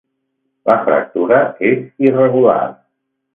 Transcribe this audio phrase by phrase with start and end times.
[0.69, 1.41] La fractura
[1.73, 2.59] és irregular.